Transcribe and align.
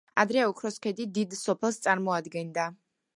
ადრე 0.21 0.39
ოქროსქედი 0.45 1.05
დიდ 1.19 1.37
სოფელს 1.41 1.79
წარმოადგენდა. 1.85 2.69